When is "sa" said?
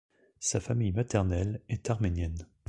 0.39-0.59